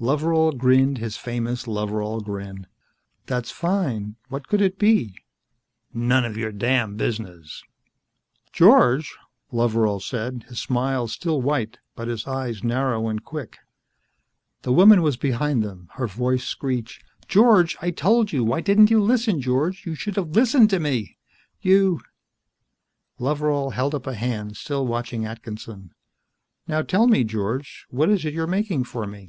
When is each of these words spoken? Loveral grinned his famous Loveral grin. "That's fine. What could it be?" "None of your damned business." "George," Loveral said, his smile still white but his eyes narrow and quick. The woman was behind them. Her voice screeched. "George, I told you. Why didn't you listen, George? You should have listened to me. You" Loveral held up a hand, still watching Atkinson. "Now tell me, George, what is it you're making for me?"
Loveral 0.00 0.52
grinned 0.56 0.98
his 0.98 1.16
famous 1.16 1.66
Loveral 1.66 2.20
grin. 2.20 2.68
"That's 3.26 3.50
fine. 3.50 4.14
What 4.28 4.46
could 4.46 4.60
it 4.62 4.78
be?" 4.78 5.16
"None 5.92 6.24
of 6.24 6.36
your 6.36 6.52
damned 6.52 6.98
business." 6.98 7.64
"George," 8.52 9.12
Loveral 9.50 9.98
said, 10.00 10.44
his 10.44 10.60
smile 10.60 11.08
still 11.08 11.42
white 11.42 11.78
but 11.96 12.06
his 12.06 12.28
eyes 12.28 12.62
narrow 12.62 13.08
and 13.08 13.24
quick. 13.24 13.58
The 14.62 14.72
woman 14.72 15.02
was 15.02 15.16
behind 15.16 15.64
them. 15.64 15.88
Her 15.94 16.06
voice 16.06 16.44
screeched. 16.44 17.02
"George, 17.26 17.76
I 17.82 17.90
told 17.90 18.30
you. 18.30 18.44
Why 18.44 18.60
didn't 18.60 18.90
you 18.92 19.02
listen, 19.02 19.40
George? 19.40 19.84
You 19.84 19.96
should 19.96 20.14
have 20.14 20.30
listened 20.30 20.70
to 20.70 20.78
me. 20.78 21.18
You" 21.60 22.00
Loveral 23.18 23.70
held 23.72 23.96
up 23.96 24.06
a 24.06 24.14
hand, 24.14 24.56
still 24.56 24.86
watching 24.86 25.24
Atkinson. 25.24 25.92
"Now 26.68 26.82
tell 26.82 27.08
me, 27.08 27.24
George, 27.24 27.84
what 27.90 28.08
is 28.08 28.24
it 28.24 28.32
you're 28.32 28.46
making 28.46 28.84
for 28.84 29.04
me?" 29.04 29.28